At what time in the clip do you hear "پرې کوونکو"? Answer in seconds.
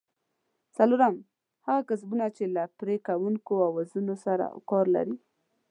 2.79-3.53